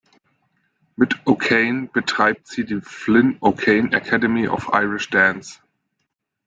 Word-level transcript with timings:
Mit 0.95 1.27
O'Kane 1.27 1.87
betreibt 1.93 2.47
sie 2.47 2.65
die 2.65 2.81
Flynn-O'Kane 2.81 3.93
Academy 3.93 4.47
of 4.47 4.71
Irish 4.73 5.11
Dance. 5.11 5.59